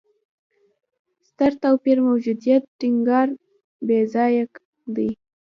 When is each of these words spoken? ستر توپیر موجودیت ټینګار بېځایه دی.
ستر 1.27 1.51
توپیر 1.63 1.97
موجودیت 2.07 2.63
ټینګار 2.79 3.27
بېځایه 3.87 4.43
دی. 4.95 5.09